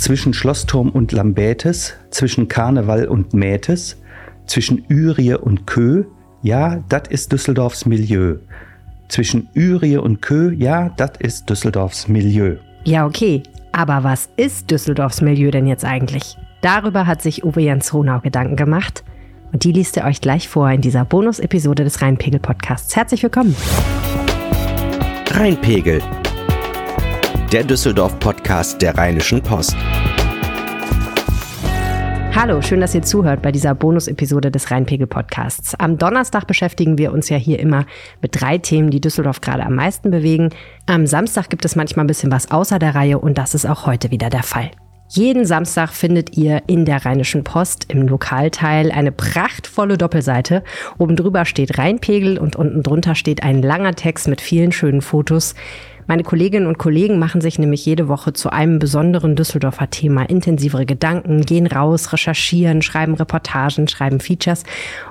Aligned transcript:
zwischen 0.00 0.32
Schlossturm 0.32 0.88
und 0.88 1.12
Lambetes, 1.12 1.94
zwischen 2.10 2.48
Karneval 2.48 3.06
und 3.06 3.34
Mätes, 3.34 3.98
zwischen 4.46 4.84
Ürie 4.88 5.34
und 5.34 5.66
Kö, 5.66 6.04
ja, 6.42 6.82
das 6.88 7.02
ist 7.08 7.32
Düsseldorfs 7.32 7.86
Milieu. 7.86 8.36
Zwischen 9.08 9.48
Ürie 9.54 9.98
und 9.98 10.22
Kö, 10.22 10.52
ja, 10.52 10.88
das 10.96 11.12
ist 11.18 11.50
Düsseldorfs 11.50 12.08
Milieu. 12.08 12.56
Ja, 12.84 13.06
okay. 13.06 13.42
Aber 13.72 14.02
was 14.02 14.28
ist 14.36 14.70
Düsseldorfs 14.70 15.20
Milieu 15.20 15.50
denn 15.50 15.66
jetzt 15.66 15.84
eigentlich? 15.84 16.36
Darüber 16.62 17.06
hat 17.06 17.22
sich 17.22 17.44
Uwe 17.44 17.60
Jens 17.60 17.92
Ronau 17.92 18.20
Gedanken 18.20 18.56
gemacht. 18.56 19.04
Und 19.52 19.64
die 19.64 19.72
liest 19.72 19.96
er 19.96 20.06
euch 20.06 20.20
gleich 20.20 20.48
vor 20.48 20.70
in 20.70 20.80
dieser 20.80 21.04
Bonus-Episode 21.04 21.84
des 21.84 22.00
Rheinpegel-Podcasts. 22.00 22.96
Herzlich 22.96 23.22
willkommen. 23.22 23.54
Rheinpegel, 25.32 26.00
der 27.52 27.64
Düsseldorf-Podcast 27.64 28.80
der 28.80 28.96
Rheinischen 28.96 29.42
Post. 29.42 29.74
Hallo, 32.32 32.62
schön, 32.62 32.80
dass 32.80 32.94
ihr 32.94 33.02
zuhört 33.02 33.42
bei 33.42 33.50
dieser 33.50 33.74
Bonus-Episode 33.74 34.52
des 34.52 34.70
Rheinpegel-Podcasts. 34.70 35.74
Am 35.74 35.98
Donnerstag 35.98 36.46
beschäftigen 36.46 36.96
wir 36.96 37.12
uns 37.12 37.28
ja 37.28 37.36
hier 37.36 37.58
immer 37.58 37.86
mit 38.22 38.40
drei 38.40 38.58
Themen, 38.58 38.90
die 38.90 39.00
Düsseldorf 39.00 39.40
gerade 39.40 39.66
am 39.66 39.74
meisten 39.74 40.12
bewegen. 40.12 40.50
Am 40.86 41.08
Samstag 41.08 41.50
gibt 41.50 41.64
es 41.64 41.74
manchmal 41.74 42.04
ein 42.04 42.08
bisschen 42.08 42.30
was 42.30 42.52
außer 42.52 42.78
der 42.78 42.94
Reihe 42.94 43.18
und 43.18 43.36
das 43.36 43.56
ist 43.56 43.66
auch 43.66 43.84
heute 43.84 44.12
wieder 44.12 44.30
der 44.30 44.44
Fall. 44.44 44.70
Jeden 45.08 45.44
Samstag 45.44 45.90
findet 45.90 46.36
ihr 46.36 46.62
in 46.68 46.84
der 46.84 47.04
Rheinischen 47.04 47.42
Post 47.42 47.86
im 47.88 48.06
Lokalteil 48.06 48.92
eine 48.92 49.10
prachtvolle 49.10 49.98
Doppelseite. 49.98 50.62
Oben 50.98 51.16
drüber 51.16 51.44
steht 51.44 51.78
Rheinpegel 51.78 52.38
und 52.38 52.54
unten 52.54 52.84
drunter 52.84 53.16
steht 53.16 53.42
ein 53.42 53.60
langer 53.60 53.96
Text 53.96 54.28
mit 54.28 54.40
vielen 54.40 54.70
schönen 54.70 55.02
Fotos. 55.02 55.56
Meine 56.10 56.24
Kolleginnen 56.24 56.66
und 56.66 56.76
Kollegen 56.76 57.20
machen 57.20 57.40
sich 57.40 57.60
nämlich 57.60 57.86
jede 57.86 58.08
Woche 58.08 58.32
zu 58.32 58.50
einem 58.50 58.80
besonderen 58.80 59.36
Düsseldorfer 59.36 59.90
Thema 59.90 60.24
intensivere 60.24 60.84
Gedanken, 60.84 61.42
gehen 61.42 61.68
raus, 61.68 62.12
recherchieren, 62.12 62.82
schreiben 62.82 63.14
Reportagen, 63.14 63.86
schreiben 63.86 64.18
Features 64.18 64.64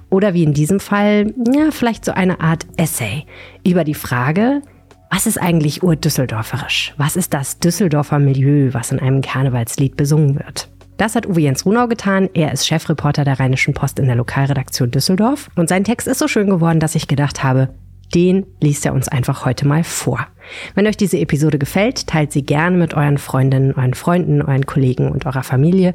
oder 0.09 0.33
wie 0.33 0.43
in 0.43 0.53
diesem 0.53 0.81
Fall, 0.81 1.33
ja, 1.55 1.71
vielleicht 1.71 2.03
so 2.03 2.11
eine 2.11 2.41
Art 2.41 2.65
Essay 2.75 3.23
über 3.65 3.85
die 3.85 3.93
Frage, 3.93 4.61
was 5.09 5.25
ist 5.25 5.37
eigentlich 5.37 5.83
urdüsseldorferisch? 5.83 6.93
Was 6.97 7.15
ist 7.15 7.33
das 7.33 7.59
Düsseldorfer 7.59 8.19
Milieu, 8.19 8.73
was 8.73 8.91
in 8.91 8.99
einem 8.99 9.21
Karnevalslied 9.21 9.95
besungen 9.95 10.35
wird? 10.35 10.67
Das 10.97 11.15
hat 11.15 11.25
Uwe 11.25 11.39
Jens 11.39 11.65
Runau 11.65 11.87
getan. 11.87 12.29
Er 12.33 12.52
ist 12.52 12.67
Chefreporter 12.67 13.23
der 13.23 13.39
Rheinischen 13.39 13.73
Post 13.73 13.99
in 13.99 14.07
der 14.07 14.17
Lokalredaktion 14.17 14.91
Düsseldorf. 14.91 15.49
Und 15.55 15.69
sein 15.69 15.85
Text 15.85 16.09
ist 16.09 16.19
so 16.19 16.27
schön 16.27 16.49
geworden, 16.49 16.81
dass 16.81 16.95
ich 16.95 17.07
gedacht 17.07 17.41
habe, 17.41 17.69
den 18.13 18.45
liest 18.61 18.85
er 18.85 18.93
uns 18.93 19.07
einfach 19.07 19.45
heute 19.45 19.67
mal 19.67 19.83
vor. 19.83 20.27
Wenn 20.75 20.85
euch 20.88 20.97
diese 20.97 21.19
Episode 21.19 21.57
gefällt, 21.59 22.07
teilt 22.07 22.31
sie 22.31 22.43
gerne 22.43 22.77
mit 22.77 22.93
euren 22.93 23.17
Freundinnen, 23.17 23.73
euren 23.73 23.93
Freunden, 23.93 24.41
euren 24.41 24.65
Kollegen 24.65 25.11
und 25.11 25.25
eurer 25.25 25.43
Familie. 25.43 25.93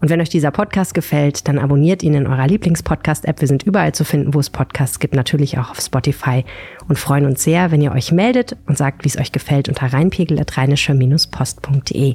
Und 0.00 0.10
wenn 0.10 0.20
euch 0.20 0.28
dieser 0.28 0.52
Podcast 0.52 0.94
gefällt, 0.94 1.48
dann 1.48 1.58
abonniert 1.58 2.04
ihn 2.04 2.14
in 2.14 2.28
eurer 2.28 2.46
Lieblingspodcast-App. 2.46 3.40
Wir 3.40 3.48
sind 3.48 3.64
überall 3.64 3.92
zu 3.92 4.04
finden, 4.04 4.32
wo 4.32 4.38
es 4.38 4.50
Podcasts 4.50 5.00
gibt, 5.00 5.14
natürlich 5.14 5.58
auch 5.58 5.70
auf 5.70 5.80
Spotify 5.80 6.44
und 6.88 6.96
freuen 6.98 7.26
uns 7.26 7.42
sehr, 7.42 7.72
wenn 7.72 7.82
ihr 7.82 7.90
euch 7.92 8.12
meldet 8.12 8.56
und 8.66 8.78
sagt, 8.78 9.04
wie 9.04 9.08
es 9.08 9.18
euch 9.18 9.32
gefällt 9.32 9.68
unter 9.68 9.92
rheinpegel.rheinische-post.de. 9.92 12.14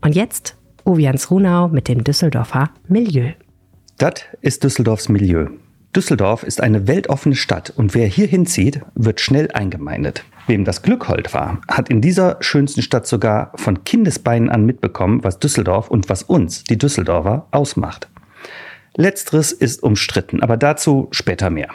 Und 0.00 0.16
jetzt 0.16 0.56
Uvians 0.84 1.30
Runau 1.30 1.68
mit 1.68 1.86
dem 1.88 2.02
Düsseldorfer 2.02 2.70
Milieu. 2.88 3.30
Das 3.98 4.14
ist 4.40 4.64
Düsseldorfs 4.64 5.08
Milieu. 5.08 5.46
Düsseldorf 5.96 6.42
ist 6.42 6.60
eine 6.60 6.86
weltoffene 6.86 7.34
Stadt 7.34 7.72
und 7.74 7.94
wer 7.94 8.06
hier 8.06 8.26
hinzieht, 8.26 8.82
wird 8.94 9.18
schnell 9.18 9.50
eingemeindet. 9.52 10.24
Wem 10.46 10.66
das 10.66 10.82
Glück 10.82 11.08
hold 11.08 11.32
war, 11.32 11.62
hat 11.68 11.88
in 11.88 12.02
dieser 12.02 12.36
schönsten 12.40 12.82
Stadt 12.82 13.06
sogar 13.06 13.50
von 13.54 13.82
Kindesbeinen 13.82 14.50
an 14.50 14.66
mitbekommen, 14.66 15.24
was 15.24 15.38
Düsseldorf 15.38 15.88
und 15.88 16.10
was 16.10 16.22
uns, 16.22 16.64
die 16.64 16.76
Düsseldorfer, 16.76 17.46
ausmacht. 17.50 18.10
Letzteres 18.94 19.52
ist 19.52 19.82
umstritten, 19.82 20.42
aber 20.42 20.58
dazu 20.58 21.08
später 21.12 21.48
mehr. 21.48 21.70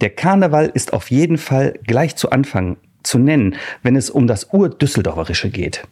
Der 0.00 0.08
Karneval 0.08 0.70
ist 0.72 0.94
auf 0.94 1.10
jeden 1.10 1.36
Fall 1.36 1.78
gleich 1.86 2.16
zu 2.16 2.30
Anfang 2.30 2.78
zu 3.02 3.18
nennen, 3.18 3.56
wenn 3.82 3.94
es 3.94 4.08
um 4.08 4.26
das 4.26 4.54
Ur-Düsseldorferische 4.54 5.50
geht. 5.50 5.86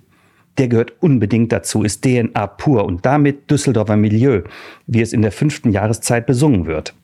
Der 0.56 0.68
gehört 0.68 0.94
unbedingt 1.00 1.52
dazu, 1.52 1.82
ist 1.82 2.02
DNA 2.02 2.46
pur 2.46 2.86
und 2.86 3.04
damit 3.04 3.50
Düsseldorfer 3.50 3.96
Milieu, 3.96 4.42
wie 4.86 5.02
es 5.02 5.12
in 5.12 5.20
der 5.20 5.32
fünften 5.32 5.70
Jahreszeit 5.70 6.24
besungen 6.24 6.64
wird. 6.64 6.94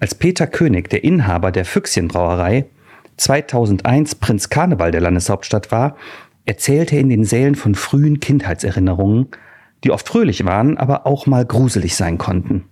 Als 0.00 0.14
Peter 0.14 0.46
König, 0.46 0.88
der 0.88 1.04
Inhaber 1.04 1.52
der 1.52 1.66
Füchschenbrauerei, 1.66 2.64
2001 3.18 4.14
Prinz 4.14 4.48
Karneval 4.48 4.92
der 4.92 5.02
Landeshauptstadt 5.02 5.70
war, 5.70 5.94
erzählte 6.46 6.96
er 6.96 7.02
in 7.02 7.10
den 7.10 7.24
Sälen 7.24 7.54
von 7.54 7.74
frühen 7.74 8.18
Kindheitserinnerungen, 8.18 9.28
die 9.84 9.90
oft 9.90 10.08
fröhlich 10.08 10.46
waren, 10.46 10.78
aber 10.78 11.06
auch 11.06 11.26
mal 11.26 11.44
gruselig 11.44 11.96
sein 11.96 12.16
konnten. 12.16 12.64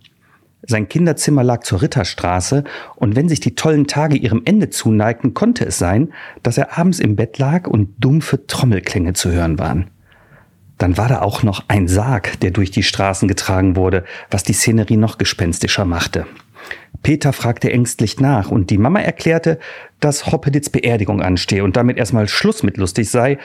Sein 0.62 0.88
Kinderzimmer 0.88 1.44
lag 1.44 1.64
zur 1.64 1.82
Ritterstraße, 1.82 2.64
und 2.96 3.14
wenn 3.14 3.28
sich 3.28 3.40
die 3.40 3.54
tollen 3.54 3.86
Tage 3.86 4.16
ihrem 4.16 4.40
Ende 4.46 4.70
zuneigten, 4.70 5.34
konnte 5.34 5.66
es 5.66 5.76
sein, 5.76 6.14
dass 6.42 6.56
er 6.56 6.78
abends 6.78 6.98
im 6.98 7.14
Bett 7.14 7.36
lag 7.36 7.68
und 7.68 7.90
dumpfe 7.98 8.46
Trommelklänge 8.46 9.12
zu 9.12 9.30
hören 9.30 9.58
waren. 9.58 9.90
Dann 10.78 10.96
war 10.96 11.08
da 11.08 11.20
auch 11.20 11.42
noch 11.42 11.64
ein 11.68 11.88
Sarg, 11.88 12.40
der 12.40 12.52
durch 12.52 12.70
die 12.70 12.82
Straßen 12.82 13.28
getragen 13.28 13.76
wurde, 13.76 14.04
was 14.30 14.44
die 14.44 14.54
Szenerie 14.54 14.96
noch 14.96 15.18
gespenstischer 15.18 15.84
machte. 15.84 16.26
Peter 17.02 17.32
fragte 17.32 17.70
ängstlich 17.70 18.20
nach 18.20 18.50
und 18.50 18.70
die 18.70 18.78
Mama 18.78 19.00
erklärte, 19.00 19.58
dass 20.00 20.26
Hoppedits 20.26 20.70
Beerdigung 20.70 21.22
anstehe 21.22 21.64
und 21.64 21.76
damit 21.76 21.96
erstmal 21.96 22.28
Schluss 22.28 22.62
mit 22.62 22.76
lustig 22.76 23.10
sei, 23.10 23.38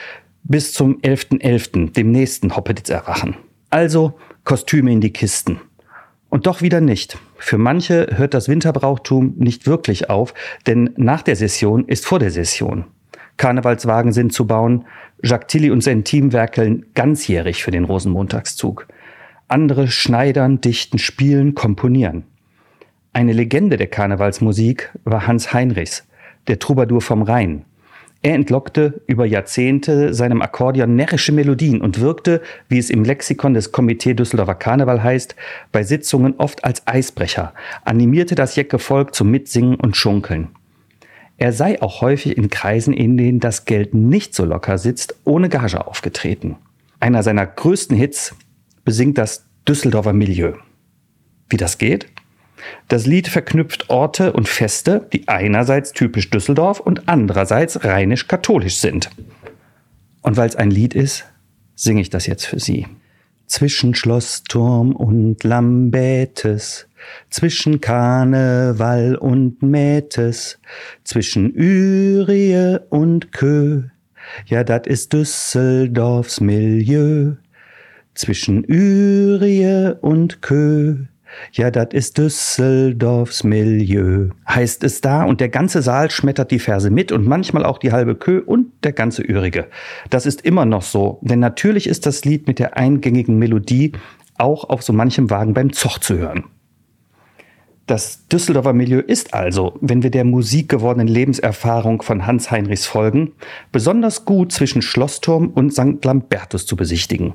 bis 0.43 0.73
zum 0.73 0.99
11.11., 1.01 1.41
.11., 1.41 1.93
dem 1.93 2.11
nächsten 2.11 2.55
Hoppedits 2.55 2.89
Erwachen. 2.89 3.35
Also 3.69 4.19
Kostüme 4.43 4.91
in 4.91 5.01
die 5.01 5.13
Kisten. 5.13 5.61
Und 6.29 6.47
doch 6.47 6.61
wieder 6.61 6.81
nicht. 6.81 7.17
Für 7.37 7.57
manche 7.57 8.07
hört 8.15 8.33
das 8.33 8.49
Winterbrauchtum 8.49 9.35
nicht 9.37 9.67
wirklich 9.67 10.09
auf, 10.09 10.33
denn 10.65 10.89
nach 10.97 11.21
der 11.21 11.35
Session 11.35 11.85
ist 11.87 12.05
vor 12.05 12.19
der 12.19 12.31
Session. 12.31 12.85
Karnevalswagen 13.37 14.11
sind 14.13 14.33
zu 14.33 14.47
bauen, 14.47 14.85
Jacques 15.21 15.47
Tilly 15.47 15.71
und 15.71 15.81
sein 15.81 16.03
Team 16.03 16.33
werkeln 16.33 16.85
ganzjährig 16.95 17.63
für 17.63 17.71
den 17.71 17.85
Rosenmontagszug. 17.85 18.87
Andere 19.47 19.87
schneidern, 19.87 20.59
dichten, 20.59 20.97
spielen, 20.97 21.55
komponieren. 21.55 22.25
Eine 23.15 23.33
Legende 23.33 23.77
der 23.77 23.85
Karnevalsmusik 23.85 24.89
war 25.03 25.27
Hans 25.27 25.53
Heinrichs, 25.53 26.03
der 26.47 26.57
Troubadour 26.57 26.99
vom 26.99 27.21
Rhein. 27.21 27.63
Er 28.23 28.33
entlockte 28.33 29.01
über 29.05 29.27
Jahrzehnte 29.27 30.15
seinem 30.15 30.41
Akkordeon 30.41 30.95
närrische 30.95 31.31
Melodien 31.31 31.81
und 31.81 31.99
wirkte, 31.99 32.41
wie 32.69 32.79
es 32.79 32.89
im 32.89 33.03
Lexikon 33.03 33.53
des 33.53 33.71
Komitee 33.71 34.15
Düsseldorfer 34.15 34.55
Karneval 34.55 35.03
heißt, 35.03 35.35
bei 35.71 35.83
Sitzungen 35.83 36.33
oft 36.39 36.65
als 36.65 36.87
Eisbrecher, 36.87 37.53
animierte 37.85 38.33
das 38.33 38.55
Jecke-Volk 38.55 39.13
zum 39.13 39.29
Mitsingen 39.29 39.75
und 39.75 39.95
Schunkeln. 39.95 40.47
Er 41.37 41.53
sei 41.53 41.79
auch 41.83 42.01
häufig 42.01 42.35
in 42.35 42.49
Kreisen, 42.49 42.93
in 42.93 43.15
denen 43.15 43.39
das 43.39 43.65
Geld 43.65 43.93
nicht 43.93 44.33
so 44.33 44.43
locker 44.43 44.79
sitzt, 44.79 45.17
ohne 45.23 45.49
Gage 45.49 45.85
aufgetreten. 45.85 46.55
Einer 46.99 47.21
seiner 47.21 47.45
größten 47.45 47.95
Hits 47.95 48.35
besingt 48.85 49.19
das 49.19 49.45
Düsseldorfer 49.67 50.13
Milieu. 50.13 50.53
Wie 51.49 51.57
das 51.57 51.77
geht? 51.77 52.07
Das 52.87 53.05
Lied 53.05 53.27
verknüpft 53.27 53.89
Orte 53.89 54.33
und 54.33 54.47
Feste, 54.47 55.07
die 55.13 55.27
einerseits 55.27 55.93
typisch 55.93 56.29
Düsseldorf 56.29 56.79
und 56.79 57.07
andererseits 57.07 57.83
rheinisch-katholisch 57.83 58.77
sind. 58.77 59.09
Und 60.21 60.37
weil 60.37 60.49
es 60.49 60.55
ein 60.55 60.71
Lied 60.71 60.93
ist, 60.93 61.25
singe 61.75 62.01
ich 62.01 62.09
das 62.09 62.27
jetzt 62.27 62.45
für 62.45 62.59
Sie. 62.59 62.87
Zwischen 63.47 63.93
Schlossturm 63.93 64.95
und 64.95 65.43
Lambetes, 65.43 66.87
zwischen 67.29 67.81
Karneval 67.81 69.15
und 69.15 69.61
Mätes, 69.61 70.59
zwischen 71.03 71.51
Ürie 71.51 72.77
und 72.89 73.31
Kö, 73.31 73.83
ja, 74.45 74.63
dat 74.63 74.87
ist 74.87 75.13
Düsseldorfs 75.13 76.39
Milieu. 76.39 77.33
Zwischen 78.15 78.63
Ürie 78.63 79.93
und 80.01 80.41
Kö, 80.41 81.05
ja, 81.51 81.71
das 81.71 81.89
ist 81.91 82.17
Düsseldorfs 82.17 83.43
Milieu, 83.43 84.29
heißt 84.47 84.83
es 84.83 85.01
da, 85.01 85.23
und 85.23 85.41
der 85.41 85.49
ganze 85.49 85.81
Saal 85.81 86.09
schmettert 86.11 86.51
die 86.51 86.59
Verse 86.59 86.89
mit 86.89 87.11
und 87.11 87.27
manchmal 87.27 87.65
auch 87.65 87.77
die 87.77 87.91
halbe 87.91 88.15
Kö 88.15 88.39
und 88.39 88.71
der 88.83 88.93
ganze 88.93 89.21
Ührige. 89.21 89.67
Das 90.09 90.25
ist 90.25 90.41
immer 90.41 90.65
noch 90.65 90.83
so, 90.83 91.19
denn 91.21 91.39
natürlich 91.39 91.87
ist 91.87 92.05
das 92.05 92.25
Lied 92.25 92.47
mit 92.47 92.59
der 92.59 92.77
eingängigen 92.77 93.37
Melodie 93.37 93.93
auch 94.37 94.69
auf 94.69 94.83
so 94.83 94.93
manchem 94.93 95.29
Wagen 95.29 95.53
beim 95.53 95.73
Zoch 95.73 95.99
zu 95.99 96.17
hören. 96.17 96.45
Das 97.85 98.27
Düsseldorfer 98.29 98.71
Milieu 98.71 98.99
ist 98.99 99.33
also, 99.33 99.77
wenn 99.81 100.03
wir 100.03 100.09
der 100.09 100.23
musikgewordenen 100.23 101.09
Lebenserfahrung 101.09 102.01
von 102.01 102.25
Hans 102.25 102.49
Heinrichs 102.49 102.85
folgen, 102.85 103.33
besonders 103.73 104.23
gut 104.23 104.53
zwischen 104.53 104.81
Schlossturm 104.81 105.49
und 105.49 105.73
St. 105.73 106.03
Lambertus 106.05 106.65
zu 106.65 106.77
besichtigen. 106.77 107.33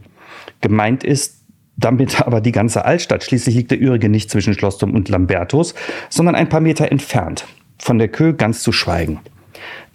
Gemeint 0.62 1.04
ist 1.04 1.37
damit 1.78 2.20
aber 2.20 2.40
die 2.40 2.52
ganze 2.52 2.84
Altstadt. 2.84 3.24
Schließlich 3.24 3.54
liegt 3.54 3.70
der 3.70 3.80
Ürige 3.80 4.08
nicht 4.08 4.30
zwischen 4.30 4.52
Schlossturm 4.52 4.94
und 4.94 5.08
Lambertus, 5.08 5.74
sondern 6.10 6.34
ein 6.34 6.48
paar 6.48 6.60
Meter 6.60 6.92
entfernt. 6.92 7.46
Von 7.78 7.98
der 7.98 8.08
Kö 8.08 8.34
ganz 8.34 8.62
zu 8.62 8.72
schweigen. 8.72 9.20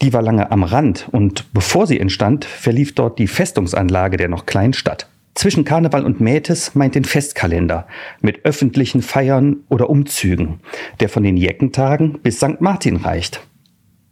Die 0.02 0.14
war 0.14 0.22
lange 0.22 0.52
am 0.52 0.64
Rand 0.64 1.08
und 1.12 1.54
bevor 1.54 1.88
sie 1.88 2.00
entstand, 2.00 2.46
verlief 2.46 2.96
dort 2.96 3.20
die 3.20 3.28
Festungsanlage 3.28 4.18
der 4.18 4.30
noch 4.30 4.46
kleinen 4.46 4.74
Stadt. 4.74 5.08
Zwischen 5.36 5.66
Karneval 5.66 6.06
und 6.06 6.22
Mätes 6.22 6.76
meint 6.76 6.96
den 6.96 7.06
Festkalender 7.06 7.88
mit 8.22 8.46
öffentlichen 8.46 9.02
Feiern 9.02 9.58
oder 9.70 9.90
Umzügen, 9.90 10.60
der 11.00 11.10
von 11.10 11.24
den 11.24 11.38
Jeckentagen 11.38 12.20
bis 12.22 12.38
St. 12.38 12.62
Martin 12.62 12.98
reicht. 12.98 13.42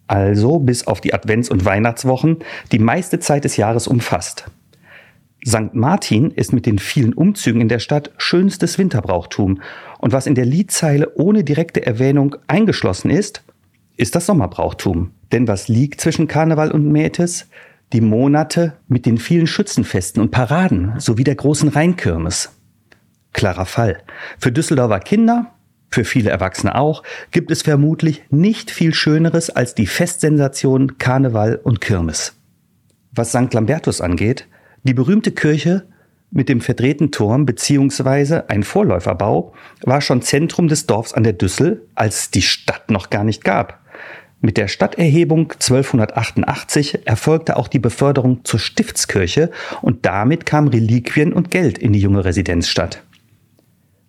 Also 0.07 0.59
bis 0.59 0.88
auf 0.88 1.00
die 1.00 1.13
Advents- 1.13 1.50
und 1.50 1.63
Weihnachtswochen 1.63 2.39
die 2.71 2.79
meiste 2.79 3.19
Zeit 3.19 3.44
des 3.44 3.56
Jahres 3.56 3.88
umfasst. 3.88 4.45
St. 5.45 5.73
Martin 5.73 6.29
ist 6.31 6.53
mit 6.53 6.65
den 6.65 6.77
vielen 6.77 7.13
Umzügen 7.13 7.61
in 7.61 7.69
der 7.69 7.79
Stadt 7.79 8.11
schönstes 8.17 8.77
Winterbrauchtum 8.77 9.61
und 9.97 10.13
was 10.13 10.27
in 10.27 10.35
der 10.35 10.45
Liedzeile 10.45 11.15
ohne 11.15 11.43
direkte 11.43 11.85
Erwähnung 11.85 12.35
eingeschlossen 12.47 13.09
ist, 13.09 13.43
ist 13.97 14.15
das 14.15 14.27
Sommerbrauchtum. 14.27 15.11
Denn 15.31 15.47
was 15.47 15.67
liegt 15.67 16.01
zwischen 16.01 16.27
Karneval 16.27 16.71
und 16.71 16.91
Mätes? 16.91 17.47
Die 17.93 18.01
Monate 18.01 18.73
mit 18.88 19.05
den 19.05 19.17
vielen 19.17 19.47
Schützenfesten 19.47 20.21
und 20.21 20.31
Paraden 20.31 20.93
sowie 20.99 21.23
der 21.23 21.35
großen 21.35 21.69
Rheinkirmes. 21.69 22.55
Klarer 23.33 23.65
Fall. 23.65 24.03
Für 24.37 24.51
Düsseldorfer 24.51 24.99
Kinder, 24.99 25.53
für 25.89 26.05
viele 26.05 26.29
Erwachsene 26.29 26.75
auch, 26.75 27.03
gibt 27.31 27.51
es 27.51 27.63
vermutlich 27.63 28.23
nicht 28.29 28.71
viel 28.71 28.94
Schöneres 28.94 29.49
als 29.49 29.75
die 29.75 29.87
Festsensation 29.87 30.97
Karneval 30.99 31.59
und 31.61 31.81
Kirmes. 31.81 32.33
Was 33.11 33.29
St. 33.29 33.53
Lambertus 33.53 33.99
angeht, 33.99 34.47
die 34.83 34.94
berühmte 34.94 35.31
Kirche 35.31 35.86
mit 36.31 36.48
dem 36.48 36.62
verdrehten 36.62 37.12
Turm 37.12 37.45
beziehungsweise 37.45 38.50
ein 38.50 38.63
Vorläuferbau 38.63 39.54
war 39.83 40.01
schon 40.01 40.22
Zentrum 40.22 40.69
des 40.69 40.86
Dorfs 40.86 41.13
an 41.13 41.24
der 41.24 41.33
Düssel, 41.33 41.86
als 41.94 42.31
die 42.31 42.42
Stadt 42.42 42.89
noch 42.89 43.10
gar 43.10 43.25
nicht 43.25 43.44
gab. 43.44 43.81
Mit 44.39 44.57
der 44.57 44.68
Stadterhebung 44.68 45.51
1288 45.51 47.06
erfolgte 47.06 47.57
auch 47.57 47.68
die 47.68 47.80
Beförderung 47.80 48.44
zur 48.44 48.60
Stiftskirche 48.60 49.51
und 49.81 50.06
damit 50.06 50.45
kamen 50.48 50.69
Reliquien 50.69 51.31
und 51.33 51.51
Geld 51.51 51.78
in 51.78 51.94
die 51.94 52.00
junge 52.00 52.25
Residenzstadt. 52.25 53.04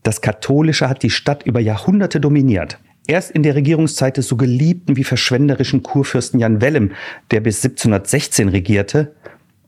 Das 0.02 0.20
Katholische 0.20 0.88
hat 0.88 1.02
die 1.02 1.10
Stadt 1.10 1.42
über 1.42 1.60
Jahrhunderte 1.60 2.18
dominiert. 2.18 2.78
Erst 3.06 3.32
in 3.32 3.42
der 3.42 3.56
Regierungszeit 3.56 4.16
des 4.16 4.28
so 4.28 4.36
geliebten 4.36 4.96
wie 4.96 5.04
verschwenderischen 5.04 5.82
Kurfürsten 5.82 6.40
Jan 6.40 6.60
Wellem, 6.60 6.92
der 7.30 7.40
bis 7.40 7.62
1716 7.64 8.48
regierte 8.48 9.14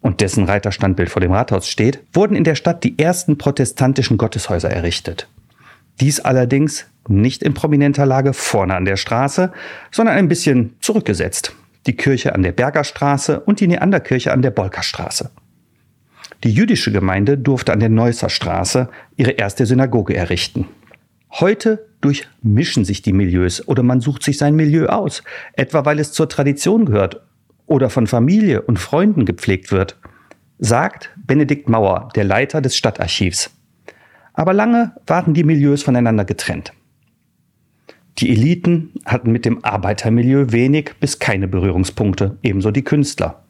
und 0.04 0.20
dessen 0.20 0.44
Reiterstandbild 0.44 1.08
vor 1.08 1.20
dem 1.20 1.32
Rathaus 1.32 1.66
steht, 1.66 2.00
wurden 2.12 2.36
in 2.36 2.44
der 2.44 2.56
Stadt 2.56 2.84
die 2.84 2.98
ersten 2.98 3.38
protestantischen 3.38 4.18
Gotteshäuser 4.18 4.68
errichtet. 4.68 5.28
Dies 5.98 6.20
allerdings 6.20 6.84
nicht 7.08 7.42
in 7.42 7.54
prominenter 7.54 8.04
Lage 8.04 8.34
vorne 8.34 8.74
an 8.74 8.84
der 8.84 8.98
Straße, 8.98 9.50
sondern 9.90 10.16
ein 10.16 10.28
bisschen 10.28 10.76
zurückgesetzt. 10.80 11.54
Die 11.86 11.96
Kirche 11.96 12.34
an 12.34 12.42
der 12.42 12.52
Bergerstraße 12.52 13.40
und 13.40 13.60
die 13.60 13.66
Neanderkirche 13.66 14.30
an 14.30 14.42
der 14.42 14.50
Bolkerstraße. 14.50 15.30
Die 16.44 16.52
jüdische 16.52 16.92
Gemeinde 16.92 17.38
durfte 17.38 17.72
an 17.72 17.80
der 17.80 17.88
Neusser 17.88 18.28
Straße 18.28 18.90
ihre 19.16 19.30
erste 19.30 19.64
Synagoge 19.64 20.14
errichten. 20.14 20.68
Heute 21.30 21.86
durchmischen 22.02 22.84
sich 22.84 23.00
die 23.00 23.14
Milieus 23.14 23.66
oder 23.66 23.82
man 23.82 24.02
sucht 24.02 24.22
sich 24.22 24.36
sein 24.36 24.54
Milieu 24.54 24.84
aus, 24.86 25.22
etwa 25.54 25.86
weil 25.86 25.98
es 25.98 26.12
zur 26.12 26.28
Tradition 26.28 26.84
gehört 26.84 27.22
oder 27.66 27.90
von 27.90 28.06
Familie 28.06 28.62
und 28.62 28.78
Freunden 28.78 29.24
gepflegt 29.24 29.72
wird, 29.72 29.98
sagt 30.58 31.10
Benedikt 31.16 31.68
Mauer, 31.68 32.08
der 32.14 32.24
Leiter 32.24 32.60
des 32.60 32.76
Stadtarchivs. 32.76 33.50
Aber 34.32 34.52
lange 34.52 34.92
waren 35.06 35.34
die 35.34 35.44
Milieus 35.44 35.82
voneinander 35.82 36.24
getrennt. 36.24 36.72
Die 38.18 38.30
Eliten 38.30 38.92
hatten 39.04 39.32
mit 39.32 39.44
dem 39.44 39.64
Arbeitermilieu 39.64 40.46
wenig 40.50 40.92
bis 41.00 41.18
keine 41.18 41.48
Berührungspunkte, 41.48 42.38
ebenso 42.42 42.70
die 42.70 42.84
Künstler. 42.84 43.44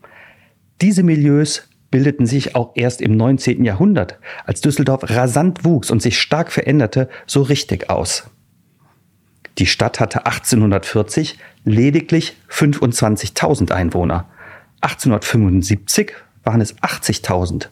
Diese 0.81 1.03
Milieus 1.03 1.69
bildeten 1.91 2.27
sich 2.27 2.57
auch 2.57 2.73
erst 2.75 3.03
im 3.03 3.17
19. 3.17 3.65
Jahrhundert, 3.65 4.19
als 4.47 4.61
Düsseldorf 4.61 5.11
rasant 5.11 5.65
wuchs 5.65 5.91
und 5.91 6.03
sich 6.03 6.19
stark 6.19 6.51
veränderte, 6.51 7.09
so 7.27 7.43
richtig 7.43 7.91
aus. 7.91 8.31
Die 9.59 9.67
Stadt 9.67 10.01
hatte 10.01 10.27
1840 10.27 11.39
lediglich 11.65 12.37
25.000 12.51 13.73
Einwohner. 13.73 14.29
1875 14.81 16.13
waren 16.43 16.61
es 16.61 16.77
80.000 16.79 17.69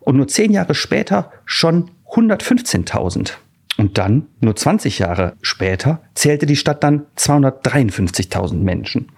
und 0.00 0.16
nur 0.16 0.28
zehn 0.28 0.52
Jahre 0.52 0.74
später 0.74 1.32
schon 1.44 1.90
115.000. 2.10 3.32
Und 3.78 3.96
dann, 3.96 4.26
nur 4.40 4.56
20 4.56 4.98
Jahre 4.98 5.36
später, 5.40 6.02
zählte 6.14 6.44
die 6.44 6.56
Stadt 6.56 6.82
dann 6.82 7.06
253.000 7.16 8.56
Menschen. 8.56 9.08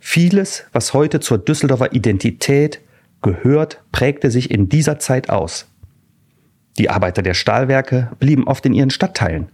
Vieles, 0.00 0.64
was 0.72 0.92
heute 0.92 1.20
zur 1.20 1.38
Düsseldorfer 1.38 1.92
Identität 1.92 2.80
gehört, 3.22 3.82
prägte 3.92 4.30
sich 4.30 4.50
in 4.50 4.68
dieser 4.68 4.98
Zeit 4.98 5.30
aus. 5.30 5.66
Die 6.78 6.90
Arbeiter 6.90 7.22
der 7.22 7.34
Stahlwerke 7.34 8.10
blieben 8.18 8.46
oft 8.46 8.66
in 8.66 8.74
ihren 8.74 8.90
Stadtteilen, 8.90 9.50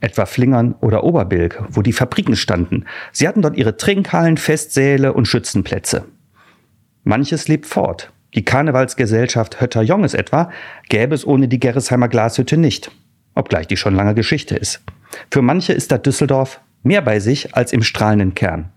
etwa 0.00 0.26
Flingern 0.26 0.74
oder 0.80 1.04
Oberbilk, 1.04 1.62
wo 1.70 1.82
die 1.82 1.92
Fabriken 1.92 2.36
standen. 2.36 2.84
Sie 3.12 3.26
hatten 3.26 3.42
dort 3.42 3.56
ihre 3.56 3.76
Trinkhallen, 3.76 4.36
Festsäle 4.36 5.12
und 5.12 5.26
Schützenplätze. 5.26 6.04
Manches 7.04 7.48
lebt 7.48 7.66
fort. 7.66 8.12
Die 8.34 8.44
Karnevalsgesellschaft 8.44 9.60
Hötter 9.60 9.82
Jonges 9.82 10.14
etwa 10.14 10.50
gäbe 10.88 11.14
es 11.14 11.26
ohne 11.26 11.48
die 11.48 11.60
Gerresheimer 11.60 12.08
Glashütte 12.08 12.56
nicht 12.56 12.90
obgleich 13.36 13.68
die 13.68 13.76
schon 13.76 13.94
lange 13.94 14.14
Geschichte 14.14 14.56
ist. 14.56 14.82
Für 15.30 15.42
manche 15.42 15.72
ist 15.72 15.92
da 15.92 15.98
Düsseldorf 15.98 16.60
mehr 16.82 17.02
bei 17.02 17.20
sich 17.20 17.54
als 17.54 17.72
im 17.72 17.82
strahlenden 17.82 18.34
Kern. 18.34 18.72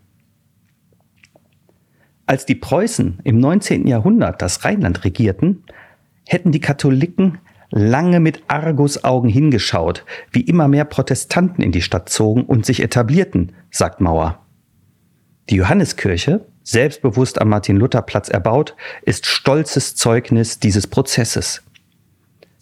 Als 2.27 2.45
die 2.45 2.56
Preußen 2.56 3.19
im 3.24 3.39
19. 3.39 3.88
Jahrhundert 3.88 4.42
das 4.44 4.63
Rheinland 4.63 5.04
regierten, 5.04 5.63
hätten 6.27 6.51
die 6.51 6.60
Katholiken 6.60 7.39
lange 7.71 8.19
mit 8.19 8.44
Argusaugen 8.48 9.30
hingeschaut, 9.30 10.06
wie 10.31 10.42
immer 10.42 10.68
mehr 10.68 10.86
Protestanten 10.86 11.62
in 11.62 11.71
die 11.71 11.81
Stadt 11.81 12.10
zogen 12.10 12.44
und 12.44 12.66
sich 12.66 12.81
etablierten, 12.81 13.54
sagt 13.71 14.01
Mauer. 14.01 14.39
Die 15.50 15.56
Johanneskirche, 15.56 16.45
selbstbewusst 16.63 17.42
am 17.42 17.50
Martin-Luther-Platz 17.50 18.30
erbaut, 18.30 18.75
ist 19.01 19.25
stolzes 19.25 19.95
Zeugnis 19.95 20.60
dieses 20.60 20.88
Prozesses. 20.88 21.63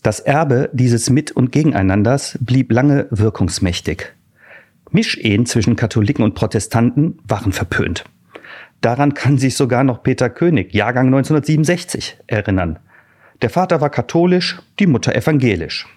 Das 0.03 0.19
Erbe 0.19 0.69
dieses 0.71 1.09
Mit- 1.09 1.31
und 1.31 1.51
Gegeneinanders 1.51 2.37
blieb 2.39 2.71
lange 2.71 3.07
wirkungsmächtig. 3.09 4.13
Mischehen 4.91 5.45
zwischen 5.45 5.75
Katholiken 5.75 6.23
und 6.23 6.35
Protestanten 6.35 7.19
waren 7.27 7.51
verpönt. 7.51 8.05
Daran 8.79 9.13
kann 9.13 9.37
sich 9.37 9.57
sogar 9.57 9.83
noch 9.83 10.03
Peter 10.03 10.29
König, 10.29 10.73
Jahrgang 10.73 11.07
1967, 11.07 12.19
erinnern. 12.27 12.79
Der 13.41 13.49
Vater 13.49 13.81
war 13.81 13.89
katholisch, 13.89 14.59
die 14.79 14.87
Mutter 14.87 15.15
evangelisch. 15.15 15.87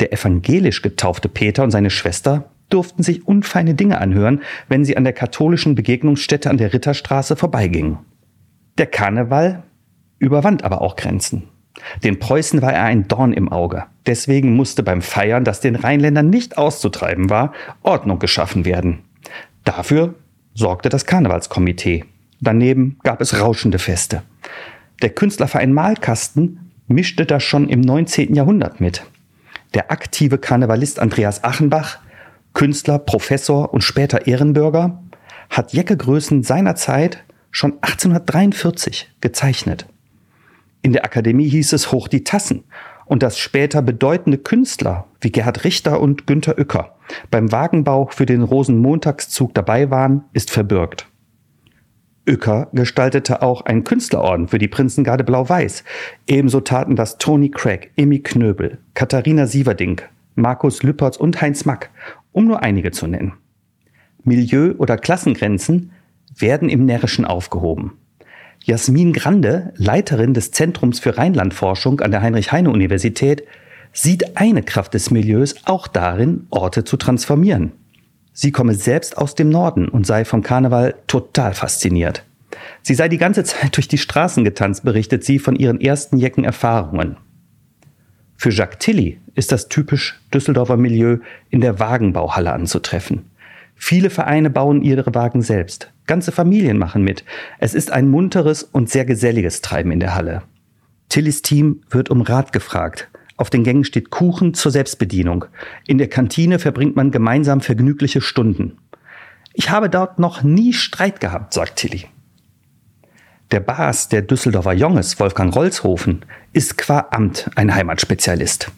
Der 0.00 0.12
evangelisch 0.12 0.82
getaufte 0.82 1.28
Peter 1.28 1.62
und 1.62 1.70
seine 1.70 1.90
Schwester 1.90 2.50
durften 2.68 3.02
sich 3.02 3.26
unfeine 3.26 3.74
Dinge 3.74 4.00
anhören, 4.00 4.42
wenn 4.68 4.84
sie 4.84 4.96
an 4.96 5.04
der 5.04 5.12
katholischen 5.12 5.74
Begegnungsstätte 5.74 6.50
an 6.50 6.56
der 6.56 6.72
Ritterstraße 6.72 7.36
vorbeigingen. 7.36 7.98
Der 8.78 8.86
Karneval 8.86 9.62
überwand 10.18 10.64
aber 10.64 10.80
auch 10.80 10.96
Grenzen. 10.96 11.48
Den 12.04 12.18
Preußen 12.18 12.62
war 12.62 12.72
er 12.72 12.84
ein 12.84 13.08
Dorn 13.08 13.32
im 13.32 13.50
Auge. 13.50 13.84
Deswegen 14.06 14.54
musste 14.54 14.82
beim 14.82 15.02
Feiern, 15.02 15.44
das 15.44 15.60
den 15.60 15.76
Rheinländern 15.76 16.28
nicht 16.28 16.58
auszutreiben 16.58 17.30
war, 17.30 17.52
Ordnung 17.82 18.18
geschaffen 18.18 18.64
werden. 18.64 19.00
Dafür 19.64 20.14
sorgte 20.54 20.88
das 20.88 21.06
Karnevalskomitee. 21.06 22.04
Daneben 22.40 22.98
gab 23.02 23.20
es 23.20 23.40
rauschende 23.40 23.78
Feste. 23.78 24.22
Der 25.02 25.10
Künstlerverein 25.10 25.72
Malkasten 25.72 26.72
mischte 26.86 27.24
das 27.24 27.42
schon 27.42 27.68
im 27.68 27.80
19. 27.80 28.34
Jahrhundert 28.34 28.80
mit. 28.80 29.04
Der 29.74 29.90
aktive 29.90 30.38
Karnevalist 30.38 30.98
Andreas 30.98 31.44
Achenbach, 31.44 31.98
Künstler, 32.52 32.98
Professor 32.98 33.72
und 33.72 33.82
später 33.82 34.26
Ehrenbürger, 34.26 35.02
hat 35.48 35.72
Jeckegrößen 35.72 36.42
seiner 36.42 36.74
Zeit 36.74 37.24
schon 37.50 37.74
1843 37.80 39.10
gezeichnet. 39.20 39.86
In 40.82 40.92
der 40.92 41.04
Akademie 41.04 41.48
hieß 41.48 41.72
es 41.72 41.92
hoch 41.92 42.08
die 42.08 42.24
Tassen. 42.24 42.64
Und 43.06 43.24
dass 43.24 43.38
später 43.38 43.82
bedeutende 43.82 44.38
Künstler 44.38 45.08
wie 45.20 45.32
Gerhard 45.32 45.64
Richter 45.64 46.00
und 46.00 46.28
Günter 46.28 46.56
Uecker 46.56 46.94
beim 47.28 47.50
Wagenbau 47.50 48.06
für 48.06 48.24
den 48.24 48.44
Rosenmontagszug 48.44 49.52
dabei 49.52 49.90
waren, 49.90 50.24
ist 50.32 50.52
verbürgt. 50.52 51.09
Uecker 52.30 52.68
gestaltete 52.72 53.42
auch 53.42 53.62
einen 53.62 53.84
Künstlerorden 53.84 54.48
für 54.48 54.58
die 54.58 54.68
Prinzengarde 54.68 55.24
Blau-Weiß. 55.24 55.84
Ebenso 56.26 56.60
taten 56.60 56.94
das 56.94 57.18
Tony 57.18 57.50
Craig, 57.50 57.90
Emmy 57.96 58.20
Knöbel, 58.20 58.78
Katharina 58.94 59.46
Sieverdink, 59.46 60.08
Markus 60.36 60.82
Lüppertz 60.82 61.16
und 61.16 61.40
Heinz 61.40 61.64
Mack, 61.64 61.90
um 62.32 62.46
nur 62.46 62.62
einige 62.62 62.92
zu 62.92 63.06
nennen. 63.06 63.32
Milieu- 64.22 64.74
oder 64.78 64.96
Klassengrenzen 64.96 65.90
werden 66.36 66.68
im 66.68 66.84
Närrischen 66.84 67.24
aufgehoben. 67.24 67.94
Jasmin 68.62 69.12
Grande, 69.12 69.72
Leiterin 69.76 70.34
des 70.34 70.52
Zentrums 70.52 71.00
für 71.00 71.16
Rheinlandforschung 71.16 72.00
an 72.00 72.10
der 72.10 72.22
Heinrich-Heine-Universität, 72.22 73.44
sieht 73.92 74.36
eine 74.36 74.62
Kraft 74.62 74.94
des 74.94 75.10
Milieus 75.10 75.56
auch 75.64 75.88
darin, 75.88 76.46
Orte 76.50 76.84
zu 76.84 76.96
transformieren. 76.96 77.72
Sie 78.32 78.52
komme 78.52 78.74
selbst 78.74 79.18
aus 79.18 79.34
dem 79.34 79.48
Norden 79.48 79.88
und 79.88 80.06
sei 80.06 80.24
vom 80.24 80.42
Karneval 80.42 80.94
total 81.06 81.54
fasziniert. 81.54 82.24
Sie 82.82 82.94
sei 82.94 83.08
die 83.08 83.18
ganze 83.18 83.44
Zeit 83.44 83.76
durch 83.76 83.88
die 83.88 83.98
Straßen 83.98 84.44
getanzt, 84.44 84.84
berichtet 84.84 85.24
sie 85.24 85.38
von 85.38 85.56
ihren 85.56 85.80
ersten 85.80 86.16
Jecken 86.16 86.44
Erfahrungen. 86.44 87.16
Für 88.36 88.50
Jacques 88.50 88.78
Tilly 88.78 89.20
ist 89.34 89.52
das 89.52 89.68
typisch 89.68 90.18
Düsseldorfer 90.32 90.78
Milieu 90.78 91.18
in 91.50 91.60
der 91.60 91.78
Wagenbauhalle 91.78 92.52
anzutreffen. 92.52 93.26
Viele 93.74 94.10
Vereine 94.10 94.50
bauen 94.50 94.82
ihre 94.82 95.14
Wagen 95.14 95.42
selbst. 95.42 95.92
Ganze 96.06 96.32
Familien 96.32 96.78
machen 96.78 97.02
mit. 97.02 97.24
Es 97.58 97.74
ist 97.74 97.90
ein 97.90 98.08
munteres 98.08 98.62
und 98.62 98.90
sehr 98.90 99.04
geselliges 99.04 99.62
Treiben 99.62 99.90
in 99.90 100.00
der 100.00 100.14
Halle. 100.14 100.42
Tillys 101.08 101.42
Team 101.42 101.82
wird 101.90 102.10
um 102.10 102.22
Rat 102.22 102.52
gefragt. 102.52 103.08
Auf 103.40 103.48
den 103.48 103.64
Gängen 103.64 103.84
steht 103.84 104.10
Kuchen 104.10 104.52
zur 104.52 104.70
Selbstbedienung. 104.70 105.46
In 105.86 105.96
der 105.96 106.08
Kantine 106.08 106.58
verbringt 106.58 106.94
man 106.94 107.10
gemeinsam 107.10 107.62
vergnügliche 107.62 108.20
Stunden. 108.20 108.76
Ich 109.54 109.70
habe 109.70 109.88
dort 109.88 110.18
noch 110.18 110.42
nie 110.42 110.74
Streit 110.74 111.20
gehabt, 111.20 111.54
sagt 111.54 111.76
Tilly. 111.76 112.04
Der 113.50 113.60
Bas 113.60 114.10
der 114.10 114.20
Düsseldorfer 114.20 114.74
Jonges, 114.74 115.18
Wolfgang 115.18 115.56
Rolzhofen, 115.56 116.26
ist 116.52 116.76
qua 116.76 117.06
Amt 117.12 117.50
ein 117.54 117.74
Heimatspezialist. 117.74 118.72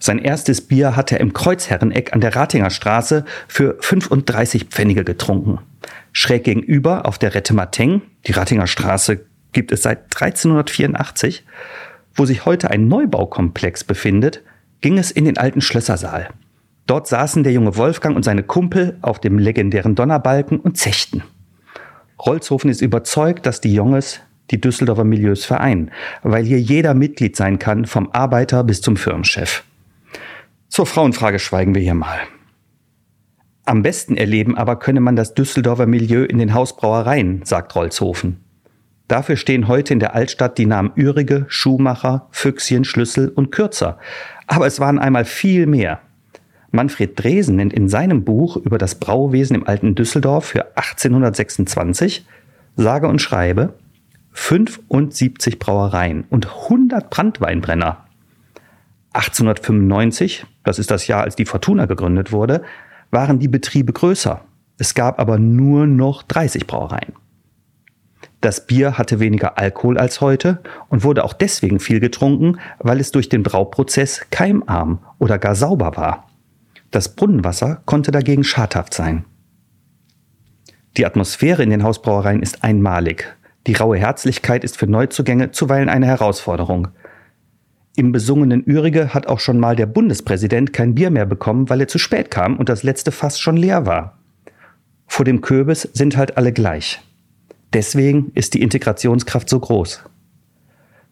Sein 0.00 0.18
erstes 0.18 0.62
Bier 0.62 0.96
hat 0.96 1.12
er 1.12 1.20
im 1.20 1.32
Kreuzherreneck 1.32 2.12
an 2.12 2.20
der 2.20 2.34
Ratinger 2.34 2.70
Straße 2.70 3.24
für 3.46 3.76
35 3.78 4.64
Pfennige 4.64 5.04
getrunken. 5.04 5.60
Schräg 6.10 6.42
gegenüber 6.42 7.06
auf 7.06 7.18
der 7.18 7.36
Rette 7.36 7.54
Mateng, 7.54 8.02
die 8.26 8.32
Ratinger 8.32 8.66
Straße 8.66 9.24
gibt 9.52 9.70
es 9.70 9.82
seit 9.82 10.06
1384, 10.20 11.44
wo 12.14 12.24
sich 12.24 12.44
heute 12.44 12.70
ein 12.70 12.88
Neubaukomplex 12.88 13.84
befindet, 13.84 14.42
ging 14.80 14.98
es 14.98 15.10
in 15.10 15.24
den 15.24 15.38
alten 15.38 15.60
Schlössersaal. 15.60 16.28
Dort 16.86 17.06
saßen 17.06 17.42
der 17.42 17.52
junge 17.52 17.76
Wolfgang 17.76 18.16
und 18.16 18.24
seine 18.24 18.42
Kumpel 18.42 18.98
auf 19.02 19.20
dem 19.20 19.38
legendären 19.38 19.94
Donnerbalken 19.94 20.58
und 20.60 20.76
zechten. 20.76 21.22
Rolzhofen 22.24 22.70
ist 22.70 22.82
überzeugt, 22.82 23.46
dass 23.46 23.60
die 23.60 23.74
Jonges 23.74 24.20
die 24.50 24.60
Düsseldorfer 24.60 25.04
Milieus 25.04 25.44
vereinen, 25.44 25.90
weil 26.22 26.44
hier 26.44 26.60
jeder 26.60 26.94
Mitglied 26.94 27.36
sein 27.36 27.58
kann, 27.58 27.86
vom 27.86 28.10
Arbeiter 28.12 28.64
bis 28.64 28.80
zum 28.80 28.96
Firmenchef. 28.96 29.64
Zur 30.68 30.86
Frauenfrage 30.86 31.38
schweigen 31.38 31.74
wir 31.74 31.82
hier 31.82 31.94
mal. 31.94 32.18
Am 33.64 33.82
besten 33.82 34.16
erleben 34.16 34.56
aber 34.56 34.76
könne 34.78 35.00
man 35.00 35.16
das 35.16 35.34
Düsseldorfer 35.34 35.86
Milieu 35.86 36.24
in 36.24 36.38
den 36.38 36.52
Hausbrauereien, 36.52 37.44
sagt 37.44 37.74
Rolzhofen. 37.76 38.44
Dafür 39.12 39.36
stehen 39.36 39.68
heute 39.68 39.92
in 39.92 40.00
der 40.00 40.14
Altstadt 40.14 40.56
die 40.56 40.64
Namen 40.64 40.92
Ürige, 40.96 41.44
Schuhmacher, 41.46 42.28
Füchschen, 42.30 42.82
Schlüssel 42.82 43.28
und 43.28 43.52
Kürzer. 43.52 43.98
Aber 44.46 44.66
es 44.66 44.80
waren 44.80 44.98
einmal 44.98 45.26
viel 45.26 45.66
mehr. 45.66 46.00
Manfred 46.70 47.22
Dresen 47.22 47.56
nennt 47.56 47.74
in 47.74 47.90
seinem 47.90 48.24
Buch 48.24 48.56
über 48.56 48.78
das 48.78 48.94
Brauwesen 48.94 49.54
im 49.54 49.66
alten 49.66 49.94
Düsseldorf 49.94 50.46
für 50.46 50.78
1826 50.78 52.24
sage 52.76 53.06
und 53.06 53.20
schreibe 53.20 53.74
75 54.30 55.58
Brauereien 55.58 56.24
und 56.30 56.46
100 56.46 57.10
Brandweinbrenner. 57.10 58.06
1895, 59.12 60.46
das 60.64 60.78
ist 60.78 60.90
das 60.90 61.06
Jahr, 61.06 61.24
als 61.24 61.36
die 61.36 61.44
Fortuna 61.44 61.84
gegründet 61.84 62.32
wurde, 62.32 62.62
waren 63.10 63.40
die 63.40 63.48
Betriebe 63.48 63.92
größer. 63.92 64.42
Es 64.78 64.94
gab 64.94 65.20
aber 65.20 65.36
nur 65.36 65.86
noch 65.86 66.22
30 66.22 66.66
Brauereien. 66.66 67.12
Das 68.42 68.66
Bier 68.66 68.98
hatte 68.98 69.20
weniger 69.20 69.56
Alkohol 69.56 69.96
als 69.98 70.20
heute 70.20 70.58
und 70.88 71.04
wurde 71.04 71.22
auch 71.22 71.32
deswegen 71.32 71.78
viel 71.78 72.00
getrunken, 72.00 72.58
weil 72.80 72.98
es 72.98 73.12
durch 73.12 73.28
den 73.28 73.44
Brauprozess 73.44 74.26
keimarm 74.30 74.98
oder 75.20 75.38
gar 75.38 75.54
sauber 75.54 75.96
war. 75.96 76.28
Das 76.90 77.14
Brunnenwasser 77.14 77.82
konnte 77.86 78.10
dagegen 78.10 78.42
schadhaft 78.42 78.94
sein. 78.94 79.24
Die 80.96 81.06
Atmosphäre 81.06 81.62
in 81.62 81.70
den 81.70 81.84
Hausbrauereien 81.84 82.42
ist 82.42 82.64
einmalig. 82.64 83.36
Die 83.68 83.74
raue 83.74 83.96
Herzlichkeit 83.96 84.64
ist 84.64 84.76
für 84.76 84.88
Neuzugänge 84.88 85.52
zuweilen 85.52 85.88
eine 85.88 86.06
Herausforderung. 86.06 86.88
Im 87.94 88.10
besungenen 88.10 88.64
Ürige 88.64 89.14
hat 89.14 89.28
auch 89.28 89.38
schon 89.38 89.60
mal 89.60 89.76
der 89.76 89.86
Bundespräsident 89.86 90.72
kein 90.72 90.96
Bier 90.96 91.10
mehr 91.12 91.26
bekommen, 91.26 91.70
weil 91.70 91.82
er 91.82 91.88
zu 91.88 91.98
spät 91.98 92.32
kam 92.32 92.56
und 92.56 92.68
das 92.68 92.82
letzte 92.82 93.12
Fass 93.12 93.38
schon 93.38 93.56
leer 93.56 93.86
war. 93.86 94.18
Vor 95.06 95.24
dem 95.24 95.42
Kürbis 95.42 95.82
sind 95.92 96.16
halt 96.16 96.36
alle 96.36 96.52
gleich. 96.52 97.00
Deswegen 97.72 98.32
ist 98.34 98.54
die 98.54 98.62
Integrationskraft 98.62 99.48
so 99.48 99.58
groß. 99.58 100.02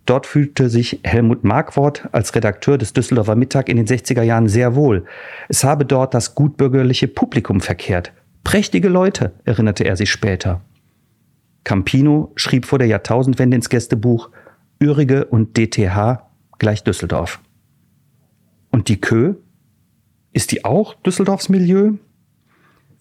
Dort 0.07 0.27
fühlte 0.27 0.69
sich 0.69 1.01
Helmut 1.05 1.45
Markwort 1.45 2.09
als 2.13 2.35
Redakteur 2.35 2.79
des 2.79 2.93
Düsseldorfer 2.93 3.37
Mittag 3.37 3.69
in 3.69 3.77
den 3.77 3.87
60er 3.87 4.23
Jahren 4.23 4.49
sehr 4.49 4.75
wohl. 4.75 5.05
Es 5.49 5.63
habe 5.65 5.85
dort 5.85 6.15
das 6.15 6.35
gutbürgerliche 6.35 7.09
Publikum 7.09 7.61
verkehrt. 7.61 8.13
Prächtige 8.43 8.89
Leute, 8.89 9.33
erinnerte 9.45 9.85
er 9.85 9.97
sich 9.97 10.11
später. 10.11 10.63
Campino 11.65 12.33
schrieb 12.37 12.67
vor 12.67 12.79
der 12.79 12.89
Jahrtausendwende 12.89 13.57
ins 13.57 13.69
Gästebuch 13.69 14.31
Ürige 14.81 15.27
und 15.27 15.57
DTH 15.57 16.27
gleich 16.59 16.83
Düsseldorf. 16.83 17.41
Und 18.71 18.89
die 18.89 19.01
Kö? 19.01 19.35
Ist 20.33 20.53
die 20.53 20.65
auch 20.65 20.95
Düsseldorfs 20.95 21.49
Milieu? 21.49 21.93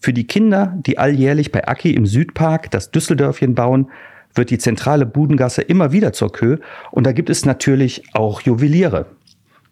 Für 0.00 0.14
die 0.14 0.26
Kinder, 0.26 0.74
die 0.86 0.96
alljährlich 0.96 1.52
bei 1.52 1.68
Aki 1.68 1.92
im 1.92 2.06
Südpark 2.06 2.70
das 2.70 2.90
Düsseldörfchen 2.90 3.54
bauen, 3.54 3.90
wird 4.34 4.48
die 4.48 4.58
zentrale 4.58 5.04
Budengasse 5.04 5.60
immer 5.60 5.92
wieder 5.92 6.14
zur 6.14 6.32
Kö 6.32 6.56
und 6.90 7.06
da 7.06 7.12
gibt 7.12 7.28
es 7.28 7.44
natürlich 7.44 8.02
auch 8.14 8.40
Juweliere. 8.40 9.06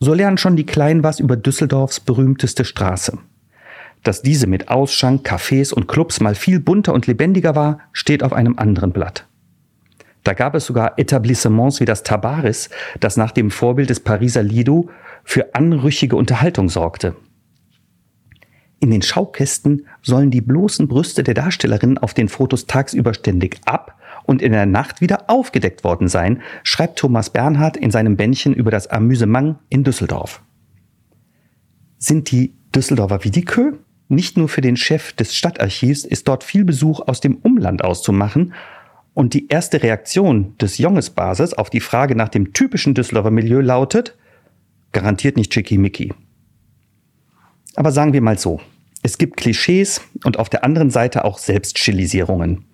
So 0.01 0.13
lernen 0.13 0.37
schon 0.37 0.57
die 0.57 0.67
Kleinen 0.67 1.03
was 1.03 1.19
über 1.19 1.37
Düsseldorfs 1.37 2.01
berühmteste 2.01 2.65
Straße. 2.65 3.19
Dass 4.05 4.21
diese 4.21 4.47
mit 4.47 4.69
Ausschank, 4.69 5.27
Cafés 5.27 5.73
und 5.73 5.89
Clubs 5.89 6.21
mal 6.21 6.35
viel 6.35 6.61
bunter 6.61 6.93
und 6.93 7.07
lebendiger 7.07 7.57
war, 7.57 7.81
steht 7.93 8.23
auf 8.23 8.33
einem 8.35 8.59
anderen 8.59 8.93
Blatt. 8.93 9.27
Da 10.25 10.35
gab 10.35 10.55
es 10.55 10.67
sogar 10.67 10.99
Etablissements 10.99 11.81
wie 11.81 11.85
das 11.87 12.03
Tabaris, 12.03 12.69
das 13.01 13.17
nach 13.17 13.33
dem 13.33 13.51
Vorbild 13.51 13.89
des 13.89 14.01
Pariser 14.01 14.43
Lido 14.43 14.91
für 15.25 15.55
anrüchige 15.55 16.17
Unterhaltung 16.17 16.69
sorgte. 16.69 17.17
In 18.81 18.91
den 18.91 19.03
Schaukästen 19.03 19.87
sollen 20.03 20.31
die 20.31 20.41
bloßen 20.41 20.87
Brüste 20.87 21.25
der 21.25 21.35
Darstellerinnen 21.35 21.99
auf 21.99 22.15
den 22.15 22.29
Fotos 22.29 22.67
tagsüber 22.67 23.13
ständig 23.13 23.61
ab 23.65 23.99
und 24.25 24.41
in 24.41 24.53
der 24.53 24.67
Nacht 24.67 25.01
wieder 25.01 25.29
aufgedeckt 25.29 25.85
worden 25.85 26.07
sein, 26.07 26.43
schreibt 26.63 26.99
Thomas 26.99 27.31
Bernhard 27.31 27.77
in 27.77 27.91
seinem 27.91 28.17
Bändchen 28.17 28.55
über 28.55 28.71
das 28.71 28.87
Amüsement 28.87 29.57
in 29.69 29.85
Düsseldorf. 29.85 30.43
Sind 31.99 32.31
die 32.31 32.55
Düsseldorfer 32.75 33.25
wie 33.25 33.31
die 33.31 33.45
Kö? 33.45 33.79
Nicht 34.09 34.37
nur 34.37 34.49
für 34.49 34.61
den 34.61 34.77
Chef 34.77 35.13
des 35.13 35.35
Stadtarchivs 35.35 36.05
ist 36.05 36.29
dort 36.29 36.45
viel 36.45 36.65
Besuch 36.65 37.01
aus 37.01 37.21
dem 37.21 37.37
Umland 37.37 37.83
auszumachen 37.83 38.55
und 39.13 39.35
die 39.35 39.49
erste 39.49 39.83
Reaktion 39.83 40.57
des 40.59 40.79
Jonges-Basis 40.79 41.53
auf 41.55 41.71
die 41.71 41.81
Frage 41.81 42.15
nach 42.15 42.29
dem 42.29 42.53
typischen 42.53 42.95
Düsseldorfer 42.95 43.33
Milieu 43.33 43.61
lautet, 43.61 44.17
garantiert 44.93 45.37
nicht 45.37 45.53
schickimicki. 45.53 46.15
Aber 47.79 47.93
sagen 47.93 48.13
wir 48.13 48.21
mal 48.21 48.37
so, 48.37 48.61
es 49.05 49.19
gibt 49.19 49.37
Klischees 49.37 50.01
und 50.25 50.41
auf 50.41 50.49
der 50.49 50.65
anderen 50.65 50.91
Seite 50.91 51.25
auch 51.25 51.39
Selbststilisierungen. 51.39 52.65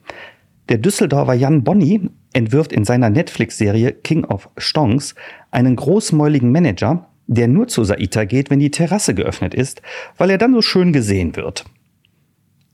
Der 0.70 0.78
Düsseldorfer 0.78 1.34
Jan 1.34 1.62
Bonny 1.62 2.08
entwirft 2.32 2.72
in 2.72 2.86
seiner 2.86 3.10
Netflix-Serie 3.10 3.92
King 3.92 4.24
of 4.24 4.48
Stonks 4.56 5.14
einen 5.50 5.76
großmäuligen 5.76 6.50
Manager, 6.50 7.10
der 7.26 7.48
nur 7.48 7.68
zu 7.68 7.84
Saita 7.84 8.24
geht, 8.24 8.48
wenn 8.48 8.60
die 8.60 8.70
Terrasse 8.70 9.14
geöffnet 9.14 9.52
ist, 9.52 9.82
weil 10.16 10.30
er 10.30 10.38
dann 10.38 10.54
so 10.54 10.62
schön 10.62 10.94
gesehen 10.94 11.36
wird. 11.36 11.66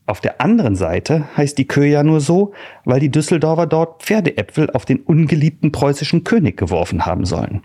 Auf 0.05 0.21
der 0.21 0.39
anderen 0.39 0.77
Seite 0.77 1.25
heißt 1.35 1.57
die 1.57 1.67
Kö 1.67 1.83
ja 1.83 2.01
nur 2.01 2.21
so, 2.21 2.53
weil 2.85 3.01
die 3.01 3.11
Düsseldorfer 3.11 3.67
dort 3.67 4.03
Pferdeäpfel 4.03 4.69
auf 4.69 4.85
den 4.85 5.01
ungeliebten 5.01 5.73
preußischen 5.73 6.23
König 6.23 6.55
geworfen 6.55 7.05
haben 7.05 7.25
sollen. 7.25 7.63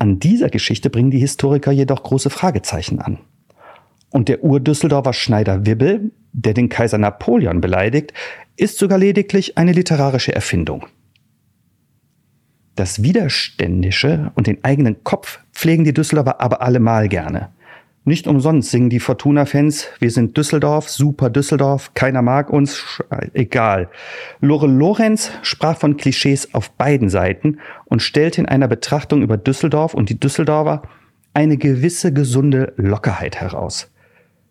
An 0.00 0.18
dieser 0.18 0.48
Geschichte 0.48 0.88
bringen 0.88 1.10
die 1.10 1.18
Historiker 1.18 1.72
jedoch 1.72 2.02
große 2.02 2.30
Fragezeichen 2.30 3.00
an. 3.00 3.18
Und 4.08 4.30
der 4.30 4.42
Urdüsseldorfer 4.42 5.12
Schneider 5.12 5.66
Wibbel, 5.66 6.10
der 6.32 6.54
den 6.54 6.70
Kaiser 6.70 6.96
Napoleon 6.96 7.60
beleidigt, 7.60 8.14
ist 8.56 8.78
sogar 8.78 8.96
lediglich 8.96 9.58
eine 9.58 9.72
literarische 9.72 10.34
Erfindung. 10.34 10.86
Das 12.76 13.02
Widerständische 13.02 14.32
und 14.36 14.46
den 14.46 14.64
eigenen 14.64 15.04
Kopf 15.04 15.40
pflegen 15.52 15.84
die 15.84 15.92
Düsseldorfer 15.92 16.40
aber 16.40 16.62
allemal 16.62 17.10
gerne. 17.10 17.50
Nicht 18.04 18.26
umsonst 18.26 18.70
singen 18.70 18.88
die 18.88 18.98
Fortuna-Fans, 18.98 19.88
wir 19.98 20.10
sind 20.10 20.34
Düsseldorf, 20.34 20.88
super 20.88 21.28
Düsseldorf, 21.28 21.92
keiner 21.92 22.22
mag 22.22 22.48
uns, 22.48 22.82
egal. 23.34 23.90
Lore 24.40 24.66
Lorenz 24.66 25.30
sprach 25.42 25.76
von 25.76 25.98
Klischees 25.98 26.54
auf 26.54 26.70
beiden 26.70 27.10
Seiten 27.10 27.58
und 27.84 28.00
stellte 28.00 28.40
in 28.40 28.46
einer 28.46 28.68
Betrachtung 28.68 29.20
über 29.20 29.36
Düsseldorf 29.36 29.92
und 29.92 30.08
die 30.08 30.18
Düsseldorfer 30.18 30.80
eine 31.34 31.58
gewisse 31.58 32.10
gesunde 32.12 32.72
Lockerheit 32.76 33.36
heraus. 33.36 33.90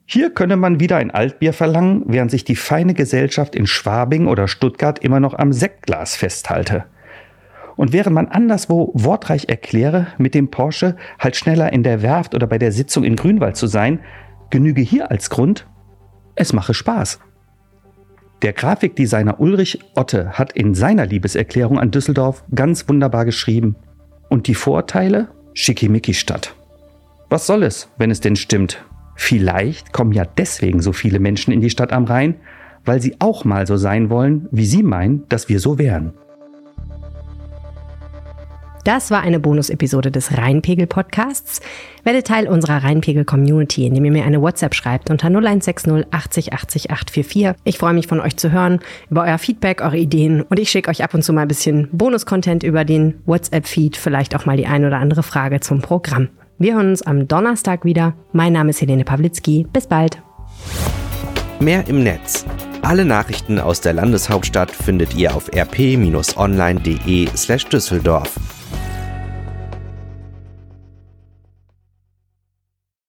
Hier 0.06 0.30
könne 0.32 0.56
man 0.56 0.80
wieder 0.80 0.98
ein 0.98 1.12
Altbier 1.12 1.54
verlangen, 1.54 2.04
während 2.06 2.30
sich 2.30 2.44
die 2.44 2.56
feine 2.56 2.94
Gesellschaft 2.94 3.56
in 3.56 3.66
Schwabing 3.66 4.28
oder 4.28 4.48
Stuttgart 4.48 5.00
immer 5.00 5.20
noch 5.20 5.34
am 5.34 5.54
Sektglas 5.54 6.16
festhalte. 6.16 6.86
Und 7.80 7.94
während 7.94 8.14
man 8.14 8.28
anderswo 8.28 8.92
wortreich 8.94 9.48
erkläre, 9.48 10.08
mit 10.18 10.36
dem 10.36 10.52
Porsche 10.52 10.98
halt 11.18 11.38
schneller 11.38 11.72
in 11.72 11.82
der 11.82 12.02
Werft 12.02 12.36
oder 12.36 12.46
bei 12.46 12.58
der 12.58 12.74
Sitzung 12.74 13.06
in 13.06 13.16
Grünwald 13.16 13.56
zu 13.56 13.68
sein, 13.68 14.02
genüge 14.50 14.82
hier 14.82 15.10
als 15.10 15.30
Grund, 15.30 15.66
es 16.36 16.52
mache 16.52 16.74
Spaß. 16.74 17.22
Der 18.42 18.52
Grafikdesigner 18.52 19.40
Ulrich 19.40 19.80
Otte 19.96 20.34
hat 20.34 20.52
in 20.52 20.74
seiner 20.74 21.06
Liebeserklärung 21.06 21.80
an 21.80 21.90
Düsseldorf 21.90 22.44
ganz 22.54 22.90
wunderbar 22.90 23.24
geschrieben. 23.24 23.78
Und 24.28 24.48
die 24.48 24.56
Vorteile 24.56 25.30
Schickimicki-Stadt. 25.54 26.56
Was 27.30 27.48
soll 27.48 27.64
es, 27.64 27.88
wenn 27.98 28.12
es 28.12 28.20
denn 28.20 28.36
stimmt? 28.36 28.84
Vielleicht 29.16 29.94
kommen 29.94 30.12
ja 30.12 30.26
deswegen 30.26 30.82
so 30.82 30.92
viele 30.92 31.22
Menschen 31.22 31.54
in 31.54 31.62
die 31.62 31.70
Stadt 31.70 31.94
am 31.94 32.04
Rhein, 32.04 32.42
weil 32.84 33.02
sie 33.02 33.16
auch 33.20 33.46
mal 33.46 33.66
so 33.66 33.78
sein 33.78 34.10
wollen, 34.10 34.50
wie 34.52 34.66
sie 34.66 34.84
meinen, 34.84 35.24
dass 35.30 35.48
wir 35.48 35.62
so 35.62 35.78
wären. 35.78 36.12
Das 38.90 39.12
war 39.12 39.22
eine 39.22 39.40
Bonus-Episode 39.40 40.10
des 40.10 40.36
Rheinpegel-Podcasts. 40.36 41.62
Werde 42.04 42.24
Teil 42.24 42.48
unserer 42.48 42.84
Rheinpegel-Community, 42.84 43.86
indem 43.86 44.06
ihr 44.06 44.12
mir 44.12 44.26
eine 44.26 44.42
WhatsApp 44.42 44.74
schreibt 44.74 45.12
unter 45.12 45.28
0160 45.28 46.12
80 46.12 46.54
80 46.54 46.90
844. 46.90 47.54
Ich 47.66 47.78
freue 47.78 47.94
mich 47.94 48.08
von 48.08 48.20
euch 48.20 48.36
zu 48.38 48.52
hören, 48.52 48.80
über 49.12 49.26
euer 49.26 49.38
Feedback, 49.38 49.82
eure 49.82 50.00
Ideen 50.00 50.42
und 50.42 50.58
ich 50.58 50.72
schicke 50.72 50.90
euch 50.90 51.04
ab 51.04 51.14
und 51.14 51.22
zu 51.22 51.34
mal 51.34 51.44
ein 51.44 51.48
bisschen 51.48 51.88
Bonus-Content 51.92 52.64
über 52.64 52.84
den 52.84 53.22
WhatsApp-Feed, 53.28 53.96
vielleicht 53.96 54.36
auch 54.36 54.48
mal 54.48 54.58
die 54.58 54.66
ein 54.66 54.84
oder 54.84 54.98
andere 54.98 55.22
Frage 55.22 55.60
zum 55.60 55.84
Programm. 55.84 56.30
Wir 56.58 56.74
hören 56.74 56.90
uns 56.90 57.04
am 57.04 57.28
Donnerstag 57.28 57.86
wieder. 57.86 58.16
Mein 58.34 58.54
Name 58.54 58.72
ist 58.72 58.82
Helene 58.82 59.04
Pawlitzki. 59.04 59.68
Bis 59.72 59.86
bald. 59.86 60.20
Mehr 61.60 61.88
im 61.88 62.02
Netz. 62.02 62.44
Alle 62.82 63.06
Nachrichten 63.06 63.60
aus 63.60 63.82
der 63.82 63.94
Landeshauptstadt 63.94 64.72
findet 64.72 65.14
ihr 65.16 65.36
auf 65.36 65.48
rp-online.de 65.54 67.28
slash 67.36 67.68
Düsseldorf. 67.68 68.40